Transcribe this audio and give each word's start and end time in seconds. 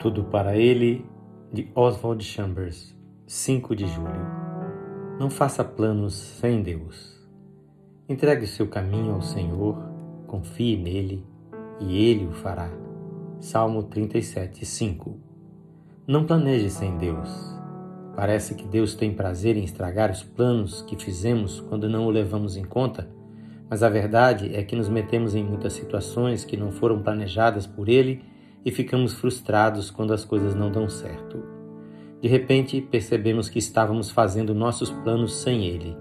Tudo 0.00 0.24
para 0.24 0.56
ele, 0.56 1.04
de 1.52 1.70
Oswald 1.74 2.24
Chambers, 2.24 2.96
5 3.26 3.76
de 3.76 3.86
julho. 3.86 4.26
Não 5.18 5.28
faça 5.28 5.62
planos 5.62 6.14
sem 6.14 6.62
Deus. 6.62 7.20
Entregue 8.08 8.44
o 8.44 8.48
seu 8.48 8.66
caminho 8.66 9.12
ao 9.12 9.20
Senhor, 9.20 9.76
confie 10.26 10.78
nele 10.78 11.22
e 11.78 12.02
ele 12.02 12.26
o 12.26 12.32
fará. 12.32 12.70
Salmo 13.40 13.82
37, 13.82 14.64
5. 14.64 15.20
Não 16.06 16.24
planeje 16.24 16.70
sem 16.70 16.96
Deus. 16.96 17.28
Parece 18.16 18.54
que 18.54 18.66
Deus 18.66 18.94
tem 18.94 19.12
prazer 19.12 19.54
em 19.54 19.64
estragar 19.64 20.10
os 20.10 20.22
planos 20.22 20.80
que 20.80 20.96
fizemos 20.96 21.60
quando 21.60 21.90
não 21.90 22.06
o 22.06 22.10
levamos 22.10 22.56
em 22.56 22.64
conta, 22.64 23.06
mas 23.68 23.82
a 23.82 23.90
verdade 23.90 24.56
é 24.56 24.62
que 24.62 24.74
nos 24.74 24.88
metemos 24.88 25.34
em 25.34 25.44
muitas 25.44 25.74
situações 25.74 26.42
que 26.42 26.56
não 26.56 26.72
foram 26.72 27.02
planejadas 27.02 27.66
por 27.66 27.86
Ele 27.86 28.29
e 28.64 28.70
ficamos 28.70 29.14
frustrados 29.14 29.90
quando 29.90 30.12
as 30.12 30.24
coisas 30.24 30.54
não 30.54 30.70
dão 30.70 30.88
certo. 30.88 31.42
De 32.20 32.28
repente, 32.28 32.80
percebemos 32.80 33.48
que 33.48 33.58
estávamos 33.58 34.10
fazendo 34.10 34.54
nossos 34.54 34.90
planos 34.90 35.36
sem 35.36 35.64
Ele, 35.64 35.96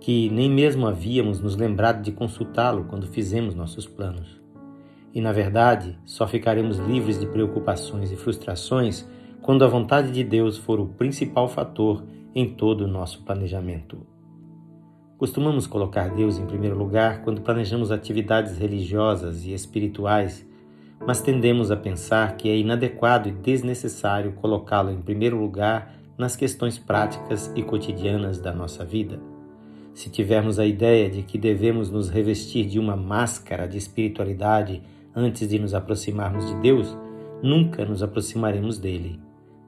que 0.00 0.30
nem 0.30 0.50
mesmo 0.50 0.86
havíamos 0.86 1.40
nos 1.40 1.56
lembrado 1.56 2.02
de 2.02 2.12
consultá-lo 2.12 2.84
quando 2.84 3.06
fizemos 3.06 3.54
nossos 3.54 3.86
planos. 3.86 4.40
E 5.12 5.20
na 5.20 5.32
verdade, 5.32 5.98
só 6.04 6.26
ficaremos 6.26 6.78
livres 6.78 7.20
de 7.20 7.26
preocupações 7.26 8.10
e 8.10 8.16
frustrações 8.16 9.06
quando 9.42 9.64
a 9.64 9.68
vontade 9.68 10.12
de 10.12 10.24
Deus 10.24 10.56
for 10.56 10.80
o 10.80 10.86
principal 10.86 11.48
fator 11.48 12.04
em 12.34 12.54
todo 12.54 12.82
o 12.82 12.88
nosso 12.88 13.22
planejamento. 13.22 14.06
Costumamos 15.18 15.66
colocar 15.66 16.08
Deus 16.14 16.38
em 16.38 16.46
primeiro 16.46 16.78
lugar 16.78 17.22
quando 17.22 17.42
planejamos 17.42 17.90
atividades 17.90 18.56
religiosas 18.56 19.44
e 19.44 19.52
espirituais 19.52 20.48
mas 21.06 21.20
tendemos 21.20 21.70
a 21.70 21.76
pensar 21.76 22.36
que 22.36 22.48
é 22.48 22.56
inadequado 22.56 23.28
e 23.28 23.32
desnecessário 23.32 24.32
colocá-lo 24.32 24.90
em 24.90 25.00
primeiro 25.00 25.38
lugar 25.38 25.94
nas 26.16 26.36
questões 26.36 26.78
práticas 26.78 27.50
e 27.56 27.62
cotidianas 27.62 28.38
da 28.38 28.52
nossa 28.52 28.84
vida. 28.84 29.18
Se 29.94 30.10
tivermos 30.10 30.58
a 30.58 30.66
ideia 30.66 31.10
de 31.10 31.22
que 31.22 31.38
devemos 31.38 31.90
nos 31.90 32.08
revestir 32.10 32.66
de 32.66 32.78
uma 32.78 32.96
máscara 32.96 33.66
de 33.66 33.78
espiritualidade 33.78 34.82
antes 35.14 35.48
de 35.48 35.58
nos 35.58 35.74
aproximarmos 35.74 36.46
de 36.46 36.54
Deus, 36.56 36.96
nunca 37.42 37.84
nos 37.84 38.02
aproximaremos 38.02 38.78
dele. 38.78 39.18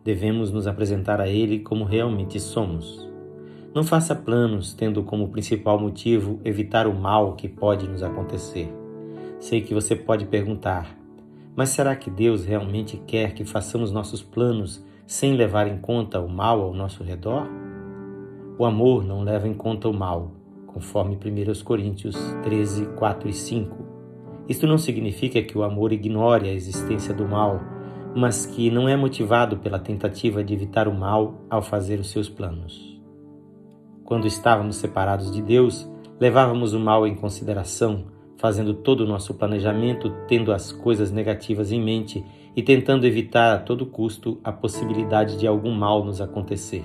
Devemos 0.04 0.50
nos 0.50 0.66
apresentar 0.66 1.20
a 1.20 1.28
Ele 1.28 1.60
como 1.60 1.84
realmente 1.84 2.38
somos. 2.38 3.08
Não 3.74 3.82
faça 3.82 4.14
planos 4.14 4.74
tendo 4.74 5.02
como 5.02 5.28
principal 5.28 5.78
motivo 5.78 6.38
evitar 6.44 6.86
o 6.86 6.94
mal 6.94 7.34
que 7.34 7.48
pode 7.48 7.88
nos 7.88 8.02
acontecer. 8.02 8.68
Sei 9.40 9.62
que 9.62 9.72
você 9.72 9.96
pode 9.96 10.26
perguntar: 10.26 11.01
mas 11.54 11.70
será 11.70 11.94
que 11.94 12.10
Deus 12.10 12.44
realmente 12.44 12.96
quer 13.06 13.34
que 13.34 13.44
façamos 13.44 13.92
nossos 13.92 14.22
planos 14.22 14.84
sem 15.06 15.34
levar 15.34 15.66
em 15.66 15.78
conta 15.78 16.20
o 16.20 16.28
mal 16.28 16.62
ao 16.62 16.72
nosso 16.72 17.02
redor? 17.02 17.46
O 18.58 18.64
amor 18.64 19.04
não 19.04 19.22
leva 19.22 19.46
em 19.46 19.54
conta 19.54 19.88
o 19.88 19.92
mal, 19.92 20.32
conforme 20.66 21.16
1 21.16 21.64
Coríntios 21.64 22.16
13, 22.42 22.86
4 22.96 23.28
e 23.28 23.32
5. 23.32 23.76
Isto 24.48 24.66
não 24.66 24.78
significa 24.78 25.42
que 25.42 25.56
o 25.56 25.62
amor 25.62 25.92
ignore 25.92 26.48
a 26.48 26.52
existência 26.52 27.12
do 27.12 27.28
mal, 27.28 27.60
mas 28.14 28.46
que 28.46 28.70
não 28.70 28.88
é 28.88 28.96
motivado 28.96 29.58
pela 29.58 29.78
tentativa 29.78 30.42
de 30.42 30.54
evitar 30.54 30.88
o 30.88 30.94
mal 30.94 31.34
ao 31.48 31.62
fazer 31.62 32.00
os 32.00 32.10
seus 32.10 32.28
planos. 32.28 33.00
Quando 34.04 34.26
estávamos 34.26 34.76
separados 34.76 35.30
de 35.30 35.40
Deus, 35.40 35.88
levávamos 36.18 36.74
o 36.74 36.80
mal 36.80 37.06
em 37.06 37.14
consideração 37.14 38.04
fazendo 38.42 38.74
todo 38.74 39.02
o 39.02 39.06
nosso 39.06 39.34
planejamento 39.34 40.12
tendo 40.26 40.52
as 40.52 40.72
coisas 40.72 41.12
negativas 41.12 41.70
em 41.70 41.80
mente 41.80 42.24
e 42.56 42.60
tentando 42.60 43.06
evitar 43.06 43.54
a 43.54 43.58
todo 43.60 43.86
custo 43.86 44.40
a 44.42 44.50
possibilidade 44.50 45.38
de 45.38 45.46
algum 45.46 45.70
mal 45.70 46.04
nos 46.04 46.20
acontecer. 46.20 46.82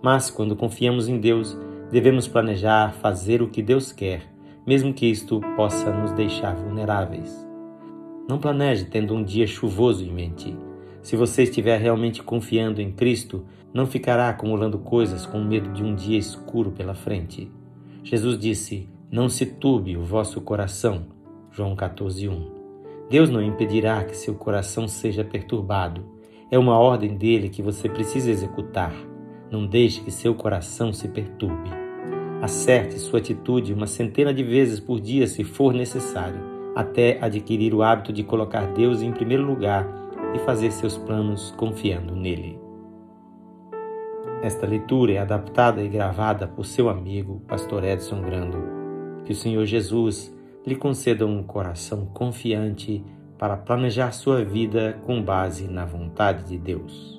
Mas 0.00 0.30
quando 0.30 0.54
confiamos 0.54 1.08
em 1.08 1.18
Deus, 1.18 1.58
devemos 1.90 2.28
planejar 2.28 2.92
fazer 2.92 3.42
o 3.42 3.48
que 3.48 3.60
Deus 3.60 3.90
quer, 3.90 4.22
mesmo 4.64 4.94
que 4.94 5.06
isto 5.06 5.40
possa 5.56 5.92
nos 5.92 6.12
deixar 6.12 6.54
vulneráveis. 6.54 7.44
Não 8.28 8.38
planeje 8.38 8.84
tendo 8.84 9.14
um 9.14 9.24
dia 9.24 9.48
chuvoso 9.48 10.04
em 10.04 10.12
mente. 10.12 10.56
Se 11.02 11.16
você 11.16 11.42
estiver 11.42 11.80
realmente 11.80 12.22
confiando 12.22 12.80
em 12.80 12.92
Cristo, 12.92 13.44
não 13.74 13.84
ficará 13.84 14.28
acumulando 14.28 14.78
coisas 14.78 15.26
com 15.26 15.42
medo 15.42 15.72
de 15.72 15.82
um 15.82 15.96
dia 15.96 16.18
escuro 16.18 16.70
pela 16.70 16.94
frente. 16.94 17.50
Jesus 18.04 18.38
disse: 18.38 18.88
não 19.10 19.26
se 19.26 19.46
turbe 19.46 19.96
o 19.96 20.02
vosso 20.02 20.38
coração. 20.38 21.06
João 21.50 21.74
14:1. 21.74 22.50
Deus 23.08 23.30
não 23.30 23.40
impedirá 23.40 24.04
que 24.04 24.14
seu 24.14 24.34
coração 24.34 24.86
seja 24.86 25.24
perturbado. 25.24 26.04
É 26.50 26.58
uma 26.58 26.78
ordem 26.78 27.16
dele 27.16 27.48
que 27.48 27.62
você 27.62 27.88
precisa 27.88 28.30
executar. 28.30 28.92
Não 29.50 29.66
deixe 29.66 30.02
que 30.02 30.10
seu 30.10 30.34
coração 30.34 30.92
se 30.92 31.08
perturbe. 31.08 31.70
Acerte 32.42 32.98
sua 32.98 33.18
atitude 33.18 33.72
uma 33.72 33.86
centena 33.86 34.32
de 34.32 34.42
vezes 34.42 34.78
por 34.78 35.00
dia 35.00 35.26
se 35.26 35.42
for 35.42 35.72
necessário, 35.72 36.40
até 36.76 37.18
adquirir 37.20 37.74
o 37.74 37.82
hábito 37.82 38.12
de 38.12 38.22
colocar 38.22 38.66
Deus 38.74 39.00
em 39.00 39.10
primeiro 39.10 39.44
lugar 39.44 39.88
e 40.34 40.38
fazer 40.40 40.70
seus 40.70 40.98
planos 40.98 41.50
confiando 41.56 42.14
nele. 42.14 42.60
Esta 44.42 44.66
leitura 44.66 45.12
é 45.12 45.18
adaptada 45.18 45.82
e 45.82 45.88
gravada 45.88 46.46
por 46.46 46.66
seu 46.66 46.90
amigo, 46.90 47.42
Pastor 47.48 47.82
Edson 47.82 48.20
Grando 48.20 48.77
que 49.24 49.32
o 49.32 49.36
Senhor 49.36 49.64
Jesus 49.64 50.34
lhe 50.66 50.76
conceda 50.76 51.26
um 51.26 51.42
coração 51.42 52.06
confiante 52.06 53.04
para 53.38 53.56
planejar 53.56 54.12
sua 54.12 54.44
vida 54.44 54.98
com 55.04 55.22
base 55.22 55.68
na 55.68 55.84
vontade 55.84 56.44
de 56.44 56.58
Deus. 56.58 57.17